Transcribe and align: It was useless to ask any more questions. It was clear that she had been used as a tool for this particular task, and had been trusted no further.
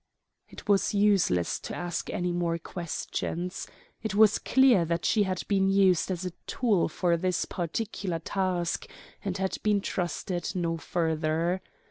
It 0.49 0.67
was 0.67 0.95
useless 0.95 1.59
to 1.59 1.75
ask 1.75 2.09
any 2.09 2.31
more 2.31 2.57
questions. 2.57 3.67
It 4.01 4.15
was 4.15 4.39
clear 4.39 4.83
that 4.83 5.05
she 5.05 5.21
had 5.29 5.43
been 5.47 5.69
used 5.69 6.09
as 6.09 6.25
a 6.25 6.31
tool 6.47 6.89
for 6.89 7.15
this 7.17 7.45
particular 7.45 8.17
task, 8.17 8.87
and 9.23 9.37
had 9.37 9.59
been 9.61 9.79
trusted 9.79 10.53
no 10.55 10.75
further. 10.77 11.61